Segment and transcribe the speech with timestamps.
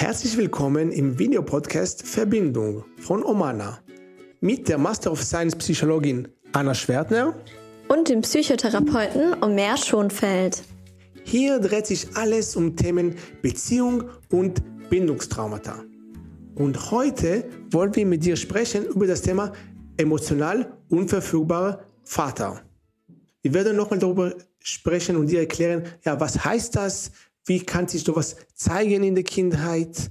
[0.00, 3.80] Herzlich willkommen im Videopodcast Verbindung von Omana
[4.40, 7.36] mit der Master of Science Psychologin Anna Schwertner
[7.88, 10.62] und dem Psychotherapeuten Omer Schonfeld.
[11.24, 15.84] Hier dreht sich alles um Themen Beziehung und Bindungstraumata.
[16.54, 19.52] Und heute wollen wir mit dir sprechen über das Thema
[19.98, 22.62] emotional unverfügbarer Vater.
[23.42, 27.10] Wir werden nochmal darüber sprechen und dir erklären, ja, was heißt das?
[27.46, 30.10] Wie kann sich sowas zeigen in der Kindheit?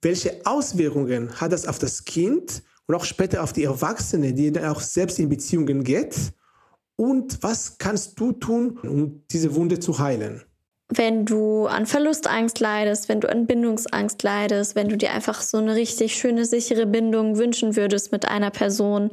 [0.00, 4.64] Welche Auswirkungen hat das auf das Kind und auch später auf die Erwachsenen, die dann
[4.64, 6.32] auch selbst in Beziehungen geht?
[6.96, 10.42] Und was kannst du tun, um diese Wunde zu heilen?
[10.94, 15.58] Wenn du an Verlustangst leidest, wenn du an Bindungsangst leidest, wenn du dir einfach so
[15.58, 19.10] eine richtig schöne, sichere Bindung wünschen würdest mit einer Person,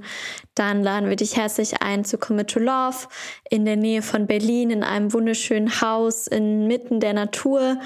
[0.55, 3.07] dann laden wir dich herzlich ein zu Commit to Love
[3.49, 7.77] in der Nähe von Berlin in einem wunderschönen Haus inmitten der Natur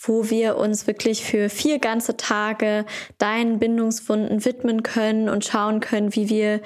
[0.00, 2.84] wo wir uns wirklich für vier ganze Tage
[3.18, 6.60] deinen Bindungswunden widmen können und schauen können, wie wir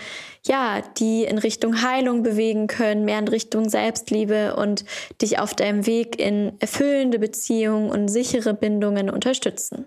[0.46, 4.84] ja die in Richtung Heilung bewegen können, mehr in Richtung Selbstliebe und
[5.22, 9.86] dich auf deinem Weg in erfüllende Beziehungen und sichere Bindungen unterstützen.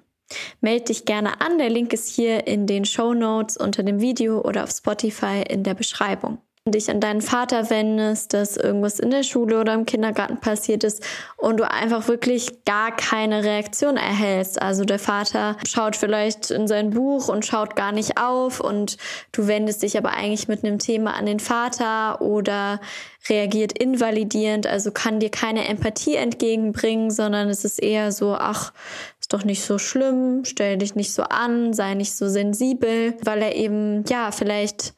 [0.59, 4.42] Meld dich gerne an, der Link ist hier in den Show Notes unter dem Video
[4.42, 6.39] oder auf Spotify in der Beschreibung
[6.71, 11.05] dich an deinen Vater wendest, dass irgendwas in der Schule oder im Kindergarten passiert ist
[11.38, 14.59] und du einfach wirklich gar keine Reaktion erhältst.
[14.59, 18.97] Also der Vater schaut vielleicht in sein Buch und schaut gar nicht auf und
[19.31, 22.81] du wendest dich aber eigentlich mit einem Thema an den Vater oder
[23.30, 28.73] reagiert invalidierend, also kann dir keine Empathie entgegenbringen, sondern es ist eher so, ach,
[29.19, 33.43] ist doch nicht so schlimm, stell dich nicht so an, sei nicht so sensibel, weil
[33.43, 34.95] er eben, ja, vielleicht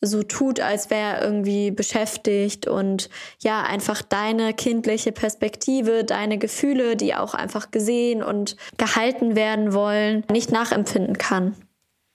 [0.00, 3.08] so tut, als wäre er irgendwie beschäftigt und
[3.40, 10.24] ja, einfach deine kindliche Perspektive, deine Gefühle, die auch einfach gesehen und gehalten werden wollen,
[10.30, 11.54] nicht nachempfinden kann.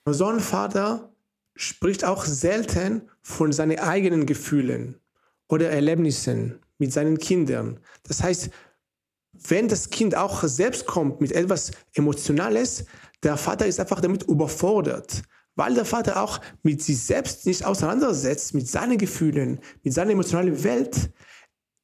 [0.05, 1.11] So ein Vater
[1.55, 4.99] spricht auch selten von seinen eigenen Gefühlen
[5.47, 7.79] oder Erlebnissen mit seinen Kindern.
[8.07, 8.49] Das heißt,
[9.33, 12.85] wenn das Kind auch selbst kommt mit etwas Emotionales,
[13.23, 15.23] der Vater ist einfach damit überfordert
[15.55, 20.63] weil der Vater auch mit sich selbst nicht auseinandersetzt, mit seinen Gefühlen, mit seiner emotionalen
[20.63, 21.11] Welt,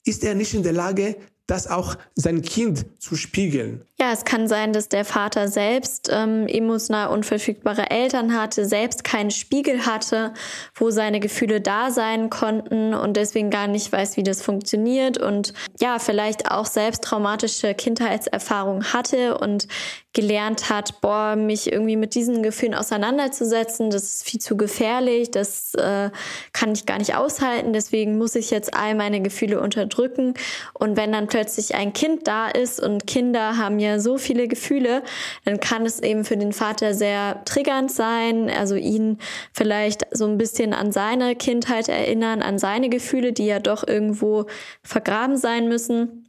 [0.06, 1.18] ist er nicht in der Lage,
[1.48, 3.86] das auch sein Kind zu spiegeln.
[3.98, 9.32] Ja, es kann sein, dass der Vater selbst ähm, emotional unverfügbare Eltern hatte, selbst keinen
[9.32, 10.34] Spiegel hatte,
[10.76, 15.54] wo seine Gefühle da sein konnten und deswegen gar nicht weiß, wie das funktioniert und
[15.80, 19.70] ja, vielleicht auch selbst traumatische Kindheitserfahrungen hatte und
[20.18, 25.76] gelernt hat, boah, mich irgendwie mit diesen Gefühlen auseinanderzusetzen, das ist viel zu gefährlich, das
[25.76, 26.10] äh,
[26.54, 30.34] kann ich gar nicht aushalten, deswegen muss ich jetzt all meine Gefühle unterdrücken.
[30.74, 35.04] Und wenn dann plötzlich ein Kind da ist und Kinder haben ja so viele Gefühle,
[35.46, 39.20] dann kann es eben für den Vater sehr triggernd sein, also ihn
[39.54, 44.48] vielleicht so ein bisschen an seine Kindheit erinnern, an seine Gefühle, die ja doch irgendwo
[44.82, 46.27] vergraben sein müssen.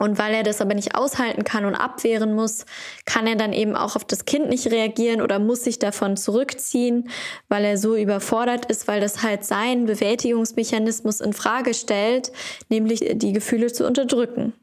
[0.00, 2.64] Und weil er das aber nicht aushalten kann und abwehren muss,
[3.04, 7.10] kann er dann eben auch auf das Kind nicht reagieren oder muss sich davon zurückziehen,
[7.50, 12.32] weil er so überfordert ist, weil das halt seinen Bewältigungsmechanismus in Frage stellt,
[12.70, 14.54] nämlich die Gefühle zu unterdrücken.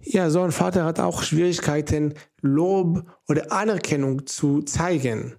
[0.00, 5.36] Ja, so ein Vater hat auch Schwierigkeiten, Lob oder Anerkennung zu zeigen.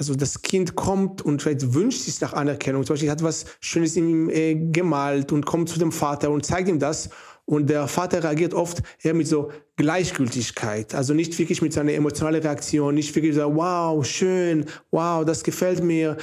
[0.00, 2.86] Also das Kind kommt und vielleicht wünscht sich nach Anerkennung.
[2.86, 6.70] Zum Beispiel hat was Schönes ihm äh, gemalt und kommt zu dem Vater und zeigt
[6.70, 7.10] ihm das.
[7.50, 10.94] Und der Vater reagiert oft eher mit so Gleichgültigkeit.
[10.94, 15.82] Also nicht wirklich mit seiner emotionalen Reaktion, nicht wirklich so, wow, schön, wow, das gefällt
[15.82, 16.16] mir.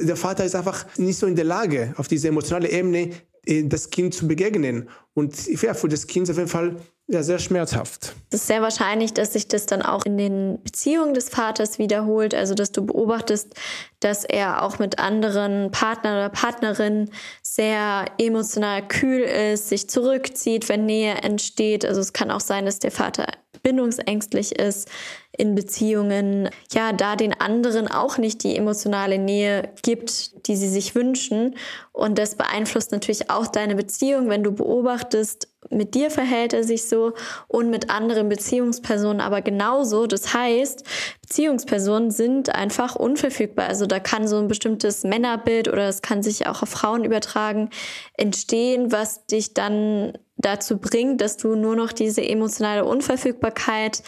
[0.00, 3.10] Der Vater ist einfach nicht so in der Lage, auf diese emotionale Ebene
[3.44, 4.88] äh, das Kind zu begegnen.
[5.12, 6.76] Und ja, für das Kind auf jeden Fall
[7.10, 8.14] ja, sehr schmerzhaft.
[8.30, 12.34] Es ist sehr wahrscheinlich, dass sich das dann auch in den Beziehungen des Vaters wiederholt.
[12.34, 13.52] Also, dass du beobachtest,
[13.98, 17.10] dass er auch mit anderen Partnern oder Partnerinnen
[17.42, 21.84] sehr emotional kühl ist, sich zurückzieht, wenn Nähe entsteht.
[21.84, 23.26] Also, es kann auch sein, dass der Vater
[23.62, 24.88] bindungsängstlich ist
[25.36, 30.94] in Beziehungen, ja, da den anderen auch nicht die emotionale Nähe gibt, die sie sich
[30.94, 31.56] wünschen.
[31.92, 36.88] Und das beeinflusst natürlich auch deine Beziehung, wenn du beobachtest, mit dir verhält er sich
[36.88, 37.12] so
[37.46, 40.06] und mit anderen Beziehungspersonen aber genauso.
[40.06, 40.84] Das heißt,
[41.20, 43.68] Beziehungspersonen sind einfach unverfügbar.
[43.68, 47.70] Also da kann so ein bestimmtes Männerbild oder es kann sich auch auf Frauen übertragen,
[48.14, 54.02] entstehen, was dich dann dazu bringt, dass du nur noch diese emotionale Unverfügbarkeit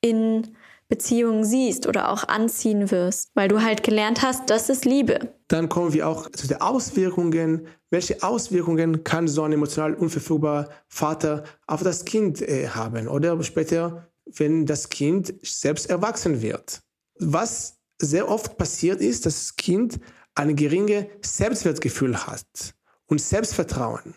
[0.00, 0.56] in
[0.88, 5.34] Beziehungen siehst oder auch anziehen wirst, weil du halt gelernt hast, das ist Liebe.
[5.48, 7.66] Dann kommen wir auch zu den Auswirkungen.
[7.90, 14.08] Welche Auswirkungen kann so ein emotional unverfügbarer Vater auf das Kind äh, haben oder später
[14.36, 16.82] wenn das Kind selbst erwachsen wird.
[17.18, 19.98] Was sehr oft passiert ist, dass das Kind
[20.34, 22.74] ein geringes Selbstwertgefühl hat
[23.06, 24.14] und Selbstvertrauen.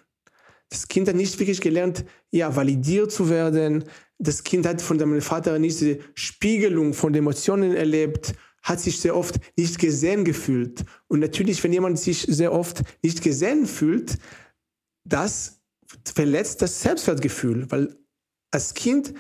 [0.72, 3.84] Das Kind hat nicht wirklich gelernt, ja, validiert zu werden.
[4.18, 8.34] Das Kind hat von seinem Vater nicht diese Spiegelung von Emotionen erlebt,
[8.64, 10.86] hat sich sehr oft nicht gesehen gefühlt.
[11.10, 14.18] Und natürlich, wenn jemand sich sehr oft nicht gesehen fühlt,
[15.04, 15.60] das
[16.06, 17.98] verletzt das Selbstwertgefühl, weil
[18.50, 19.14] als Kind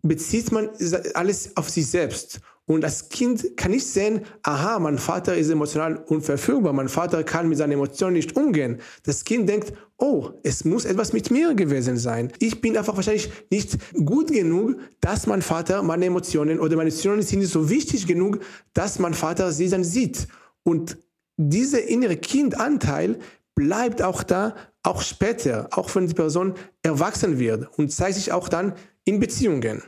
[0.00, 0.70] bezieht man
[1.12, 2.40] alles auf sich selbst.
[2.66, 7.48] Und das Kind kann nicht sehen, aha, mein Vater ist emotional unverfügbar, mein Vater kann
[7.48, 8.78] mit seinen Emotionen nicht umgehen.
[9.02, 12.32] Das Kind denkt, oh, es muss etwas mit mir gewesen sein.
[12.38, 13.76] Ich bin einfach wahrscheinlich nicht
[14.06, 18.40] gut genug, dass mein Vater meine Emotionen oder meine Emotionen sind nicht so wichtig genug,
[18.72, 20.26] dass mein Vater sie dann sieht.
[20.62, 20.96] Und
[21.36, 23.18] dieser innere Kindanteil
[23.54, 28.48] bleibt auch da, auch später, auch wenn die Person erwachsen wird und zeigt sich auch
[28.48, 28.74] dann
[29.04, 29.82] in Beziehungen.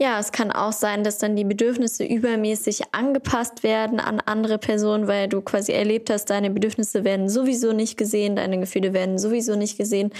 [0.00, 5.08] Ja, es kann auch sein, dass dann die Bedürfnisse übermäßig angepasst werden an andere Personen,
[5.08, 9.56] weil du quasi erlebt hast, deine Bedürfnisse werden sowieso nicht gesehen, deine Gefühle werden sowieso
[9.56, 10.12] nicht gesehen.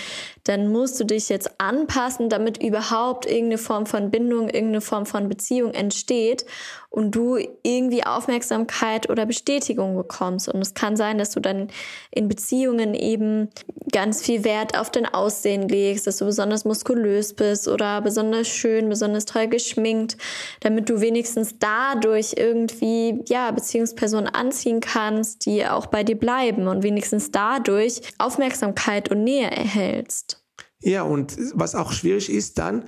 [0.42, 5.28] Dann musst du dich jetzt anpassen, damit überhaupt irgendeine Form von Bindung, irgendeine Form von
[5.28, 6.44] Beziehung entsteht
[6.90, 10.48] und du irgendwie Aufmerksamkeit oder Bestätigung bekommst.
[10.48, 11.68] Und es kann sein, dass du dann
[12.10, 13.50] in Beziehungen eben
[13.92, 18.88] ganz viel Wert auf dein Aussehen legst, dass du besonders muskulös bist oder besonders schön,
[18.88, 20.16] besonders toll geschminkt,
[20.60, 26.82] damit du wenigstens dadurch irgendwie, ja, Beziehungspersonen anziehen kannst, die auch bei dir bleiben und
[26.82, 30.42] wenigstens dadurch Aufmerksamkeit und Nähe erhältst.
[30.80, 32.84] Ja, und was auch schwierig ist, dann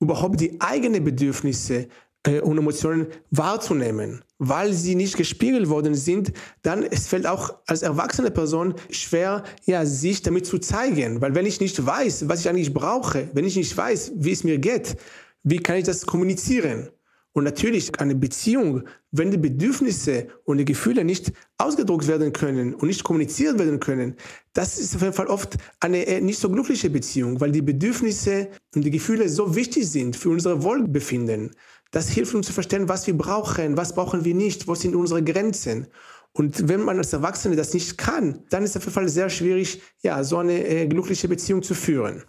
[0.00, 1.88] überhaupt die eigenen Bedürfnisse
[2.28, 6.32] äh, und Emotionen wahrzunehmen, weil sie nicht gespiegelt worden sind,
[6.62, 11.46] dann es fällt auch als erwachsene Person schwer, ja, sich damit zu zeigen, weil wenn
[11.46, 14.96] ich nicht weiß, was ich eigentlich brauche, wenn ich nicht weiß, wie es mir geht,
[15.42, 16.90] wie kann ich das kommunizieren?
[17.32, 18.82] Und natürlich eine Beziehung,
[19.12, 24.16] wenn die Bedürfnisse und die Gefühle nicht ausgedruckt werden können und nicht kommuniziert werden können,
[24.54, 28.48] das ist auf jeden Fall oft eine äh, nicht so glückliche Beziehung, weil die Bedürfnisse
[28.74, 31.52] und die Gefühle so wichtig sind für unser Wohlbefinden.
[31.90, 35.22] Das hilft uns zu verstehen, was wir brauchen, was brauchen wir nicht, wo sind unsere
[35.22, 35.88] Grenzen.
[36.32, 39.30] Und wenn man als Erwachsene das nicht kann, dann ist es auf jeden Fall sehr
[39.30, 42.24] schwierig, ja, so eine äh, glückliche Beziehung zu führen.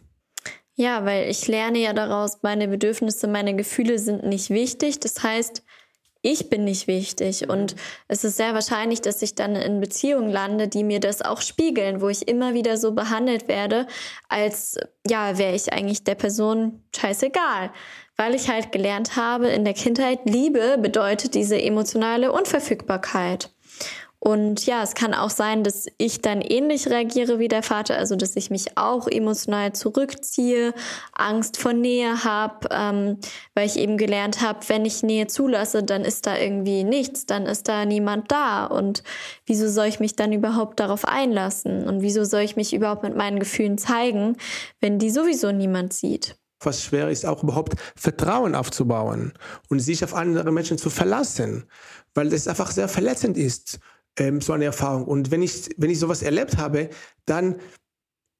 [0.76, 5.02] Ja, weil ich lerne ja daraus, meine Bedürfnisse, meine Gefühle sind nicht wichtig.
[5.02, 5.62] Das heißt,
[6.22, 7.50] ich bin nicht wichtig.
[7.50, 7.76] Und
[8.08, 12.00] es ist sehr wahrscheinlich, dass ich dann in Beziehungen lande, die mir das auch spiegeln,
[12.00, 13.88] wo ich immer wieder so behandelt werde,
[14.30, 17.72] als ja, wäre ich eigentlich der Person scheißegal
[18.19, 23.50] weil ich halt gelernt habe in der Kindheit, Liebe bedeutet diese emotionale Unverfügbarkeit.
[24.19, 28.18] Und ja, es kann auch sein, dass ich dann ähnlich reagiere wie der Vater, also
[28.18, 30.74] dass ich mich auch emotional zurückziehe,
[31.13, 33.19] Angst vor Nähe habe, ähm,
[33.56, 37.45] weil ich eben gelernt habe, wenn ich Nähe zulasse, dann ist da irgendwie nichts, dann
[37.45, 38.65] ist da niemand da.
[38.65, 39.01] Und
[39.45, 41.88] wieso soll ich mich dann überhaupt darauf einlassen?
[41.88, 44.36] Und wieso soll ich mich überhaupt mit meinen Gefühlen zeigen,
[44.81, 46.36] wenn die sowieso niemand sieht?
[46.60, 49.34] Was schwer ist, auch überhaupt Vertrauen aufzubauen
[49.70, 51.66] und sich auf andere Menschen zu verlassen,
[52.14, 53.80] weil das einfach sehr verletzend ist,
[54.18, 55.06] ähm, so eine Erfahrung.
[55.06, 56.90] Und wenn ich, wenn ich sowas erlebt habe,
[57.26, 57.56] dann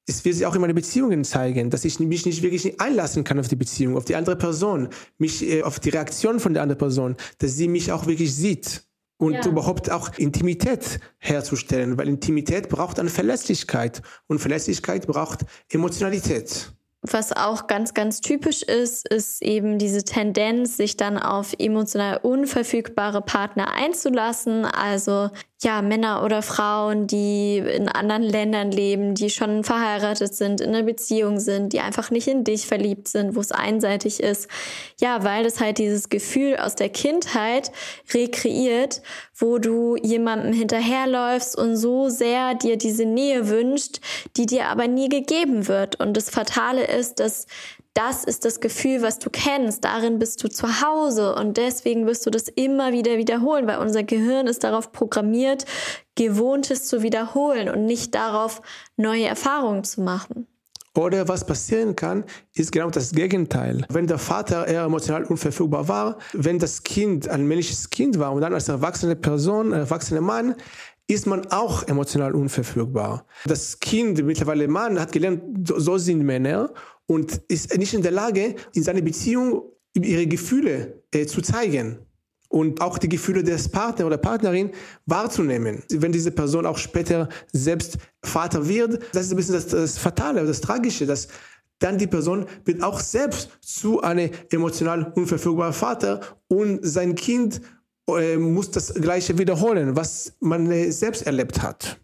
[0.06, 3.38] es wird sich auch in meinen Beziehungen zeigen, dass ich mich nicht wirklich einlassen kann
[3.38, 4.88] auf die Beziehung, auf die andere Person,
[5.18, 8.82] mich äh, auf die Reaktion von der anderen Person, dass sie mich auch wirklich sieht
[9.18, 9.46] und ja.
[9.46, 16.72] überhaupt auch Intimität herzustellen, weil Intimität braucht eine Verlässlichkeit und Verlässlichkeit braucht Emotionalität.
[17.02, 23.22] Was auch ganz, ganz typisch ist, ist eben diese Tendenz, sich dann auf emotional unverfügbare
[23.22, 24.66] Partner einzulassen.
[24.66, 25.30] Also
[25.62, 30.82] ja, Männer oder Frauen, die in anderen Ländern leben, die schon verheiratet sind, in einer
[30.82, 34.48] Beziehung sind, die einfach nicht in dich verliebt sind, wo es einseitig ist.
[35.00, 37.72] Ja, weil das halt dieses Gefühl aus der Kindheit
[38.12, 39.00] rekreiert,
[39.40, 44.00] wo du jemandem hinterherläufst und so sehr dir diese Nähe wünscht,
[44.36, 45.98] die dir aber nie gegeben wird.
[45.98, 47.46] Und das Fatale ist, dass
[47.94, 52.24] das ist das Gefühl, was du kennst, darin bist du zu Hause und deswegen wirst
[52.24, 55.64] du das immer wieder wiederholen, weil unser Gehirn ist darauf programmiert,
[56.14, 58.62] Gewohntes zu wiederholen und nicht darauf,
[58.96, 60.46] neue Erfahrungen zu machen.
[60.96, 63.84] Oder was passieren kann, ist genau das Gegenteil.
[63.90, 68.40] Wenn der Vater eher emotional unverfügbar war, wenn das Kind ein männliches Kind war und
[68.40, 70.56] dann als erwachsene Person, erwachsener Mann,
[71.06, 73.24] ist man auch emotional unverfügbar.
[73.44, 76.72] Das Kind, mittlerweile Mann, hat gelernt, so sind Männer
[77.06, 79.62] und ist nicht in der Lage, in seiner Beziehung
[79.94, 81.98] ihre Gefühle äh, zu zeigen
[82.50, 84.70] und auch die Gefühle des Partners oder Partnerin
[85.06, 85.82] wahrzunehmen.
[85.88, 90.44] Wenn diese Person auch später selbst Vater wird, das ist ein bisschen das, das Fatale,
[90.44, 91.28] das Tragische, dass
[91.78, 97.60] dann die Person wird auch selbst zu einem emotional unverfügbaren Vater und sein Kind
[98.08, 101.98] äh, muss das Gleiche wiederholen, was man äh, selbst erlebt hat.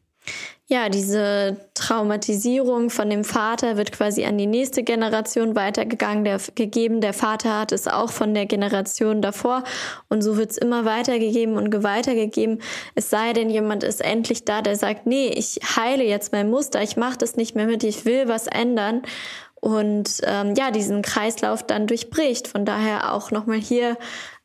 [0.69, 7.01] Ja, diese Traumatisierung von dem Vater wird quasi an die nächste Generation weitergegangen, der, gegeben.
[7.01, 9.63] Der Vater hat es auch von der Generation davor
[10.09, 12.61] und so wird es immer weitergegeben und weitergegeben.
[12.97, 16.83] Es sei denn, jemand ist endlich da, der sagt, nee, ich heile jetzt mein Muster,
[16.83, 19.03] ich mache das nicht mehr mit, ich will was ändern
[19.55, 22.49] und ähm, ja, diesen Kreislauf dann durchbricht.
[22.49, 23.97] Von daher auch nochmal hier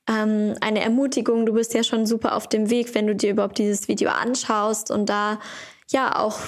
[0.08, 1.48] ähm, eine Ermutigung.
[1.48, 4.92] Du bist ja schon super auf dem Weg, wenn du dir überhaupt dieses Video anschaust
[4.92, 5.40] und da
[5.91, 6.39] ja auch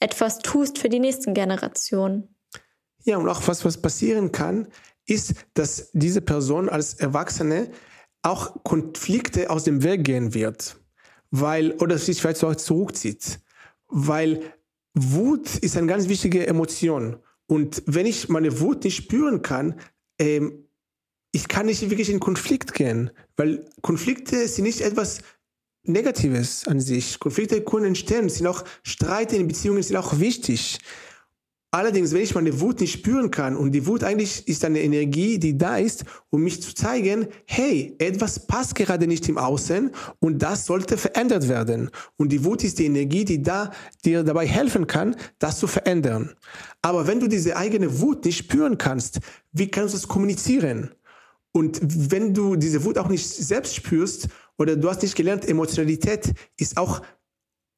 [0.00, 2.34] etwas tust für die nächsten Generationen.
[3.04, 4.68] Ja, und auch was, was passieren kann,
[5.06, 7.70] ist, dass diese Person als Erwachsene
[8.22, 10.80] auch Konflikte aus dem Weg gehen wird,
[11.30, 13.40] weil, oder sich vielleicht auch zurückzieht,
[13.88, 14.54] weil
[14.94, 17.16] Wut ist eine ganz wichtige Emotion.
[17.46, 19.80] Und wenn ich meine Wut nicht spüren kann,
[20.18, 20.68] ähm,
[21.32, 25.22] ich kann nicht wirklich in Konflikt gehen, weil Konflikte sind nicht etwas
[25.84, 27.18] Negatives an sich.
[27.18, 30.78] Konflikte können entstehen, sind auch Streite in Beziehungen sind auch wichtig.
[31.74, 35.38] Allerdings, wenn ich meine Wut nicht spüren kann und die Wut eigentlich ist eine Energie,
[35.38, 40.42] die da ist, um mich zu zeigen, hey, etwas passt gerade nicht im Außen und
[40.42, 41.88] das sollte verändert werden.
[42.18, 43.72] Und die Wut ist die Energie, die da
[44.04, 46.34] dir dabei helfen kann, das zu verändern.
[46.82, 49.20] Aber wenn du diese eigene Wut nicht spüren kannst,
[49.52, 50.90] wie kannst du es kommunizieren?
[51.52, 54.28] Und wenn du diese Wut auch nicht selbst spürst
[54.62, 57.02] oder du hast nicht gelernt, Emotionalität ist auch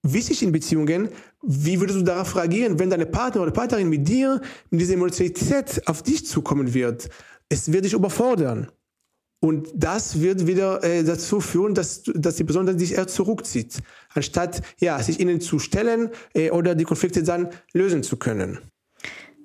[0.02, 1.08] wichtig in Beziehungen,
[1.42, 5.82] wie würdest du darauf reagieren, wenn deine Partner oder Partnerin mit dir, mit dieser Emotionalität
[5.86, 7.08] auf dich zukommen wird?
[7.48, 8.70] Es wird dich überfordern.
[9.40, 13.82] Und das wird wieder äh, dazu führen, dass, dass die Person dann sich eher zurückzieht,
[14.14, 18.58] anstatt ja, sich ihnen zu stellen äh, oder die Konflikte dann lösen zu können.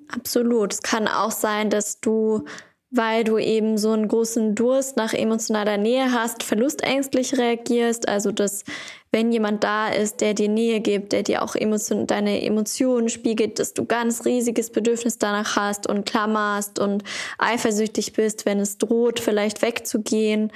[0.08, 0.74] Absolut.
[0.74, 2.46] Es kann auch sein, dass du
[2.91, 8.63] weil du eben so einen großen Durst nach emotionaler Nähe hast, verlustängstlich reagierst, also dass
[9.12, 13.60] wenn jemand da ist, der dir Nähe gibt, der dir auch Emotion, deine Emotionen spiegelt,
[13.60, 17.03] dass du ganz riesiges Bedürfnis danach hast und klammerst und
[17.39, 20.51] eifersüchtig bist, wenn es droht, vielleicht wegzugehen,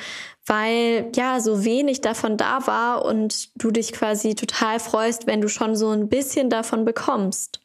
[0.46, 5.50] weil ja so wenig davon da war und du dich quasi total freust, wenn du
[5.50, 7.60] schon so ein bisschen davon bekommst.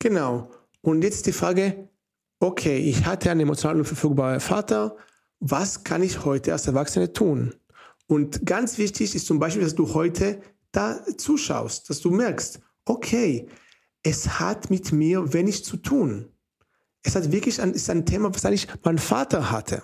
[0.00, 0.48] Genau.
[0.82, 1.88] Und jetzt die Frage,
[2.44, 4.96] okay, ich hatte einen emotional unverfügbaren Vater,
[5.40, 7.54] was kann ich heute als Erwachsene tun?
[8.06, 10.40] Und ganz wichtig ist zum Beispiel, dass du heute
[10.72, 13.48] da zuschaust, dass du merkst, okay,
[14.02, 16.28] es hat mit mir wenig zu tun.
[17.02, 19.82] Es hat wirklich ein, ist ein Thema, was eigentlich mein Vater hatte.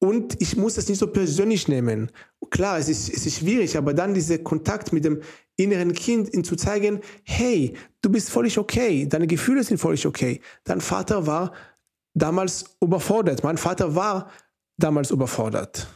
[0.00, 2.10] Und ich muss es nicht so persönlich nehmen.
[2.50, 5.20] Klar, es ist, es ist schwierig, aber dann dieser Kontakt mit dem
[5.62, 10.40] inneren Kind, ihm zu zeigen, hey, du bist völlig okay, deine Gefühle sind völlig okay.
[10.64, 11.52] Dein Vater war
[12.14, 13.44] damals überfordert.
[13.44, 14.30] Mein Vater war
[14.76, 15.88] damals überfordert.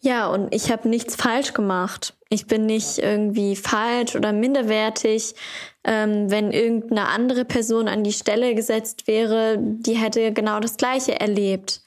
[0.00, 2.16] Ja, und ich habe nichts falsch gemacht.
[2.28, 5.34] Ich bin nicht irgendwie falsch oder minderwertig.
[5.82, 11.18] Ähm, wenn irgendeine andere Person an die Stelle gesetzt wäre, die hätte genau das Gleiche
[11.18, 11.82] erlebt.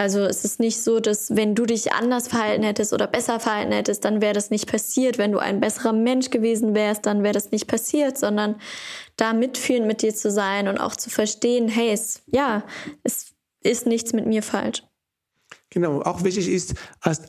[0.00, 3.72] Also es ist nicht so, dass wenn du dich anders verhalten hättest oder besser verhalten
[3.72, 5.18] hättest, dann wäre das nicht passiert.
[5.18, 8.56] Wenn du ein besserer Mensch gewesen wärst, dann wäre das nicht passiert, sondern
[9.16, 12.64] da mitfühlend mit dir zu sein und auch zu verstehen, hey, es, ja,
[13.02, 14.84] es ist nichts mit mir falsch.
[15.68, 16.76] Genau, auch wichtig ist,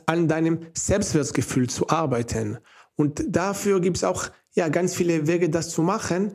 [0.06, 2.56] an deinem Selbstwertgefühl zu arbeiten.
[2.96, 6.32] Und dafür gibt es auch ja, ganz viele Wege, das zu machen.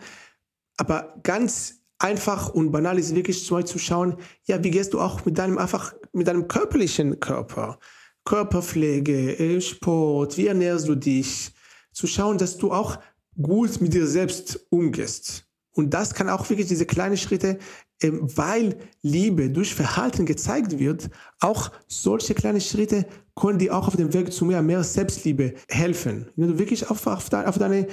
[0.77, 5.37] Aber ganz einfach und banal ist wirklich zu schauen, ja, wie gehst du auch mit
[5.37, 7.79] deinem einfach mit deinem körperlichen Körper,
[8.25, 11.51] Körperpflege, äh, Sport, wie ernährst du dich,
[11.91, 12.99] zu schauen, dass du auch
[13.41, 15.45] gut mit dir selbst umgehst.
[15.71, 17.59] Und das kann auch wirklich diese kleinen Schritte,
[18.01, 23.95] ähm, weil Liebe durch Verhalten gezeigt wird, auch solche kleine Schritte können dir auch auf
[23.95, 26.29] dem Weg zu mehr, mehr Selbstliebe helfen.
[26.35, 27.87] Wenn du wirklich auf, auf deine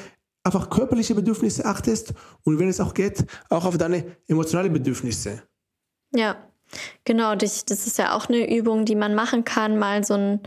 [0.44, 2.12] einfach körperliche Bedürfnisse achtest
[2.44, 5.42] und wenn es auch geht, auch auf deine emotionalen Bedürfnisse.
[6.14, 6.36] Ja,
[7.04, 7.34] genau.
[7.34, 10.40] Das ist ja auch eine Übung, die man machen kann, mal so ein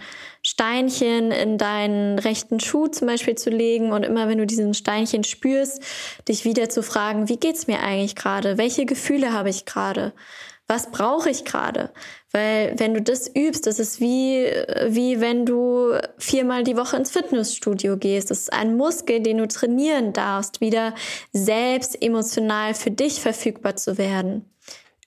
[0.44, 5.24] Steinchen in deinen rechten Schuh zum Beispiel zu legen und immer, wenn du diesen Steinchen
[5.24, 5.82] spürst,
[6.28, 8.58] dich wieder zu fragen, wie geht's mir eigentlich gerade?
[8.58, 10.14] Welche Gefühle habe ich gerade?
[10.68, 11.92] was brauche ich gerade?
[12.32, 14.46] Weil wenn du das übst, das ist wie,
[14.88, 18.30] wie wenn du viermal die Woche ins Fitnessstudio gehst.
[18.30, 20.94] Das ist ein Muskel, den du trainieren darfst, wieder
[21.32, 24.46] selbst emotional für dich verfügbar zu werden.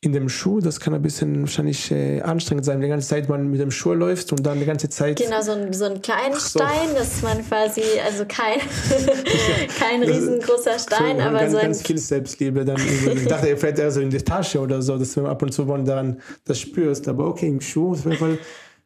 [0.03, 3.51] In dem Schuh, das kann ein bisschen wahrscheinlich äh, anstrengend sein, die ganze Zeit man
[3.51, 5.19] mit dem Schuh läuft und dann die ganze Zeit.
[5.19, 6.59] Genau, so ein, so ein kleinen so.
[6.59, 8.61] Stein, dass man quasi, also kein,
[9.79, 11.65] kein riesengroßer Stein, so, aber ganz, so ein.
[11.65, 12.81] Ganz viel Selbstliebe dann.
[13.15, 15.53] ich dachte, er fällt eher so in die Tasche oder so, dass du ab und
[15.53, 17.07] zu daran das spürst.
[17.07, 18.39] Aber okay, im Schuh auf jeden Fall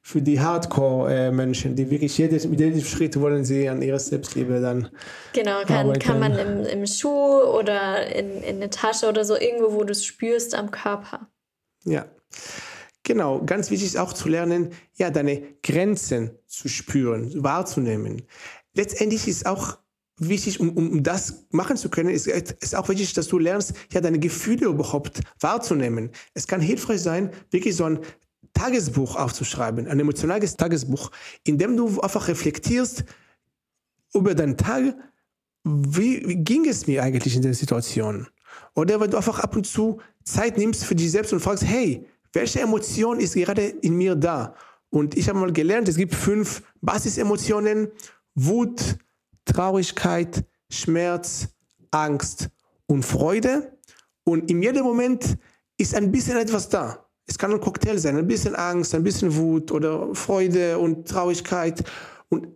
[0.06, 4.90] für die Hardcore-Menschen, die wirklich jedes, mit jedem Schritt wollen sie an ihrer Selbstliebe dann.
[5.32, 9.72] Genau, kann, kann man im, im Schuh oder in, in eine Tasche oder so, irgendwo,
[9.72, 11.26] wo du es spürst am Körper.
[11.84, 12.04] Ja.
[13.02, 18.22] Genau, ganz wichtig ist auch zu lernen, ja, deine Grenzen zu spüren, wahrzunehmen.
[18.74, 19.78] Letztendlich ist auch
[20.18, 24.02] wichtig, um, um das machen zu können, ist, ist auch wichtig, dass du lernst, ja,
[24.02, 26.10] deine Gefühle überhaupt wahrzunehmen.
[26.34, 28.00] Es kann hilfreich sein, wirklich so ein
[28.52, 31.10] Tagesbuch aufzuschreiben, ein emotionales Tagesbuch,
[31.44, 33.04] in dem du einfach reflektierst
[34.14, 34.96] über deinen Tag,
[35.64, 38.28] wie, wie ging es mir eigentlich in der Situation?
[38.74, 42.06] Oder wenn du einfach ab und zu Zeit nimmst für dich selbst und fragst, hey,
[42.32, 44.54] welche Emotion ist gerade in mir da?
[44.90, 47.88] Und ich habe mal gelernt, es gibt fünf Basisemotionen,
[48.34, 48.96] Wut,
[49.44, 51.48] Traurigkeit, Schmerz,
[51.90, 52.48] Angst
[52.86, 53.76] und Freude.
[54.24, 55.38] Und in jedem Moment
[55.76, 57.03] ist ein bisschen etwas da.
[57.34, 61.82] Es kann ein Cocktail sein, ein bisschen Angst, ein bisschen Wut oder Freude und Traurigkeit.
[62.28, 62.46] Und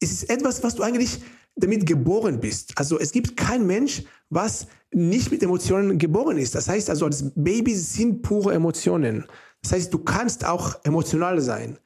[0.00, 1.20] es ist etwas, was du eigentlich
[1.56, 2.70] damit geboren bist.
[2.76, 6.54] Also es gibt kein Mensch, was nicht mit Emotionen geboren ist.
[6.54, 9.26] Das heißt also, als Baby sind pure Emotionen.
[9.62, 11.76] Das heißt, du kannst auch emotional sein.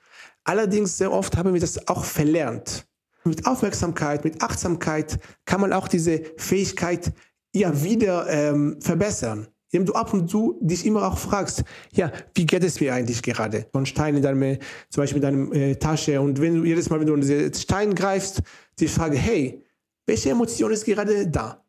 [0.44, 2.86] Allerdings sehr oft haben wir das auch verlernt.
[3.24, 7.10] Mit Aufmerksamkeit, mit Achtsamkeit kann man auch diese Fähigkeit
[7.54, 12.46] ja wieder ähm, verbessern indem du ab und zu dich immer auch fragst, ja, wie
[12.46, 13.66] geht es mir eigentlich gerade?
[13.72, 16.88] So ein Stein in deinem, zum Beispiel in deiner äh, Tasche und wenn du jedes
[16.90, 18.42] Mal, wenn du diesen Stein greifst,
[18.78, 19.62] die Frage, hey,
[20.06, 21.64] welche Emotion ist gerade da?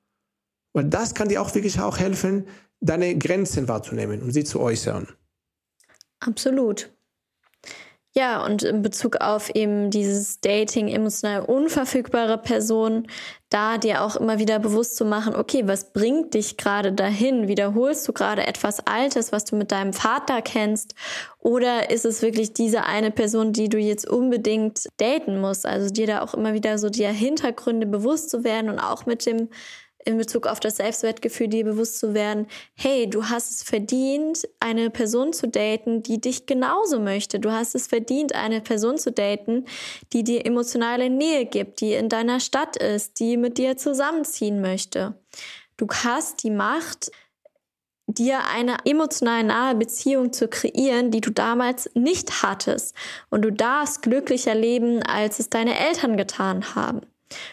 [0.73, 2.47] Weil das kann dir auch wirklich auch helfen,
[2.79, 5.07] deine Grenzen wahrzunehmen und sie zu äußern.
[6.19, 6.94] Absolut.
[8.17, 13.07] Ja, und in Bezug auf eben dieses Dating emotional unverfügbare Person,
[13.49, 17.49] da dir auch immer wieder bewusst zu machen, okay, was bringt dich gerade dahin?
[17.49, 20.95] Wiederholst du gerade etwas Altes, was du mit deinem Vater kennst?
[21.39, 25.65] Oder ist es wirklich diese eine Person, die du jetzt unbedingt daten musst?
[25.65, 29.25] Also dir da auch immer wieder so die Hintergründe bewusst zu werden und auch mit
[29.25, 29.49] dem
[30.05, 34.89] in Bezug auf das Selbstwertgefühl dir bewusst zu werden, hey, du hast es verdient, eine
[34.89, 37.39] Person zu daten, die dich genauso möchte.
[37.39, 39.65] Du hast es verdient, eine Person zu daten,
[40.13, 45.15] die dir emotionale Nähe gibt, die in deiner Stadt ist, die mit dir zusammenziehen möchte.
[45.77, 47.11] Du hast die Macht,
[48.07, 52.95] dir eine emotional nahe Beziehung zu kreieren, die du damals nicht hattest.
[53.29, 57.01] Und du darfst glücklicher leben, als es deine Eltern getan haben.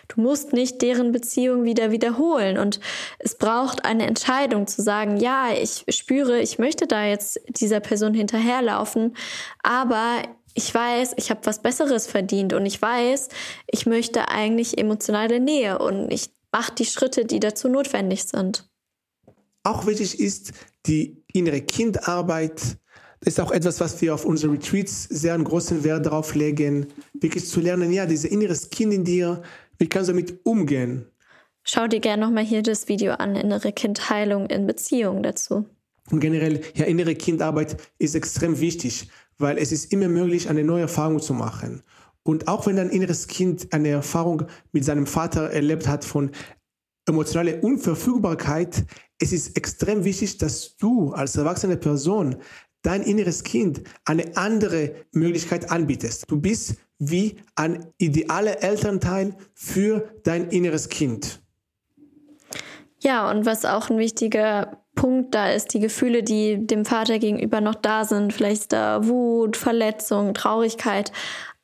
[0.08, 2.58] Du musst nicht deren Beziehung wieder wiederholen.
[2.58, 2.80] Und
[3.18, 8.14] es braucht eine Entscheidung zu sagen, ja, ich spüre, ich möchte da jetzt dieser Person
[8.14, 9.16] hinterherlaufen,
[9.62, 10.22] aber
[10.54, 13.28] ich weiß, ich habe was Besseres verdient und ich weiß,
[13.66, 18.68] ich möchte eigentlich emotionale Nähe und ich mache die Schritte, die dazu notwendig sind.
[19.64, 20.52] Auch wichtig ist
[20.86, 22.60] die innere Kindarbeit.
[23.20, 26.88] Das ist auch etwas, was wir auf unseren Retreats sehr einen großen Wert darauf legen,
[27.14, 29.42] wirklich zu lernen, ja, dieses inneres Kind in dir,
[29.82, 31.06] wie kannst du damit umgehen?
[31.64, 35.66] Schau dir gerne nochmal hier das Video an, innere Kindheilung in Beziehung dazu.
[36.08, 40.82] Und generell, ja, innere Kindarbeit ist extrem wichtig, weil es ist immer möglich, eine neue
[40.82, 41.82] Erfahrung zu machen.
[42.22, 46.30] Und auch wenn dein inneres Kind eine Erfahrung mit seinem Vater erlebt hat von
[47.08, 48.84] emotionaler Unverfügbarkeit,
[49.18, 52.36] es ist extrem wichtig, dass du als erwachsene Person
[52.82, 56.30] dein inneres Kind eine andere Möglichkeit anbietest.
[56.30, 61.40] Du bist wie ein idealer Elternteil für dein inneres Kind.
[63.00, 67.60] Ja, und was auch ein wichtiger Punkt da ist, die Gefühle, die dem Vater gegenüber
[67.60, 71.10] noch da sind, vielleicht da Wut, Verletzung, Traurigkeit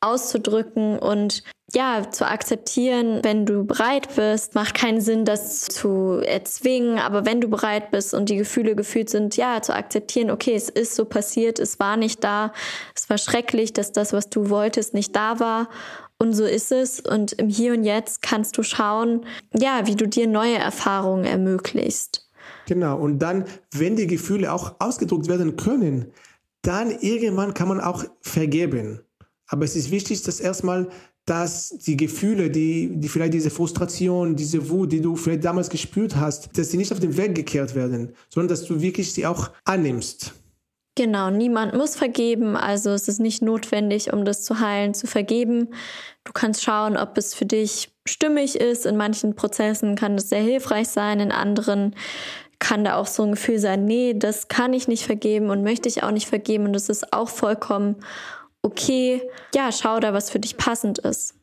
[0.00, 6.98] auszudrücken und ja, zu akzeptieren, wenn du bereit bist, macht keinen Sinn, das zu erzwingen,
[6.98, 10.70] aber wenn du bereit bist und die Gefühle gefühlt sind, ja, zu akzeptieren, okay, es
[10.70, 12.52] ist so passiert, es war nicht da,
[12.94, 15.68] es war schrecklich, dass das, was du wolltest, nicht da war.
[16.20, 16.98] Und so ist es.
[17.00, 19.24] Und im Hier und Jetzt kannst du schauen,
[19.56, 22.28] ja, wie du dir neue Erfahrungen ermöglicht.
[22.66, 26.12] Genau, und dann, wenn die Gefühle auch ausgedruckt werden können,
[26.62, 29.00] dann irgendwann kann man auch vergeben.
[29.46, 30.88] Aber es ist wichtig, dass erstmal
[31.28, 36.16] dass die Gefühle, die, die vielleicht diese Frustration, diese Wut, die du vielleicht damals gespürt
[36.16, 39.50] hast, dass sie nicht auf den Weg gekehrt werden, sondern dass du wirklich sie auch
[39.64, 40.32] annimmst.
[40.96, 45.68] Genau, niemand muss vergeben, also es ist nicht notwendig, um das zu heilen, zu vergeben.
[46.24, 48.84] Du kannst schauen, ob es für dich stimmig ist.
[48.84, 51.94] In manchen Prozessen kann es sehr hilfreich sein, in anderen
[52.58, 55.88] kann da auch so ein Gefühl sein, nee, das kann ich nicht vergeben und möchte
[55.88, 57.96] ich auch nicht vergeben und das ist auch vollkommen
[58.62, 59.22] okay.
[59.54, 61.34] Ja, schau da, was für dich passend ist.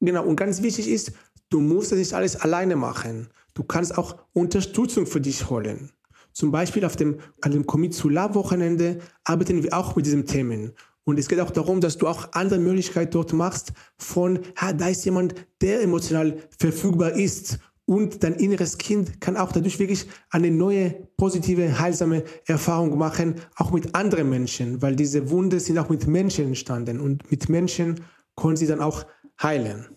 [0.00, 1.12] Genau, und ganz wichtig ist,
[1.50, 3.28] du musst das nicht alles alleine machen.
[3.54, 5.90] Du kannst auch Unterstützung für dich holen.
[6.32, 10.26] Zum Beispiel auf dem, an dem Commit zu Lab Wochenende arbeiten wir auch mit diesen
[10.26, 10.72] Themen.
[11.04, 14.88] Und es geht auch darum, dass du auch andere Möglichkeiten dort machst von, ha, da
[14.88, 20.50] ist jemand, der emotional verfügbar ist und dein inneres Kind kann auch dadurch wirklich eine
[20.50, 26.06] neue, positive, heilsame Erfahrung machen, auch mit anderen Menschen, weil diese Wunde sind auch mit
[26.06, 28.00] Menschen entstanden und mit Menschen
[28.36, 29.04] können sie dann auch
[29.42, 29.88] heilen.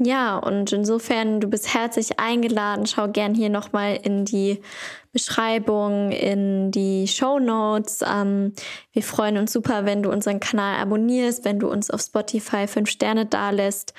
[0.00, 2.86] Ja, und insofern, du bist herzlich eingeladen.
[2.86, 4.62] Schau gern hier nochmal in die
[5.10, 8.04] Beschreibung, in die Show Notes.
[8.08, 8.52] Ähm,
[8.92, 12.90] wir freuen uns super, wenn du unseren Kanal abonnierst, wenn du uns auf Spotify fünf
[12.90, 13.92] Sterne dalässt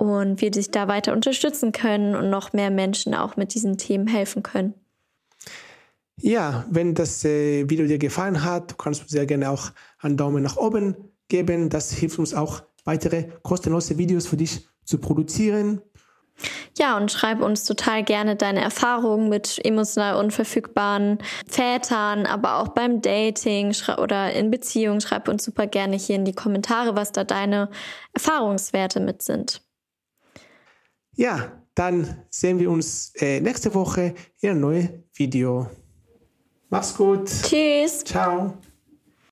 [0.00, 4.06] und wir dich da weiter unterstützen können und noch mehr Menschen auch mit diesen Themen
[4.06, 4.72] helfen können.
[6.16, 10.42] Ja, wenn das äh, Video dir gefallen hat, kannst du sehr gerne auch einen Daumen
[10.42, 10.96] nach oben
[11.28, 11.68] geben.
[11.68, 15.82] Das hilft uns auch, weitere kostenlose Videos für dich zu produzieren.
[16.78, 23.02] Ja, und schreib uns total gerne deine Erfahrungen mit emotional unverfügbaren Vätern, aber auch beim
[23.02, 25.02] Dating oder in Beziehungen.
[25.02, 27.68] Schreib uns super gerne hier in die Kommentare, was da deine
[28.14, 29.60] Erfahrungswerte mit sind.
[31.16, 35.68] Ja, dann sehen wir uns äh, nächste Woche in einem neuen Video.
[36.68, 37.26] Mach's gut.
[37.26, 38.04] Tschüss.
[38.04, 38.54] Ciao.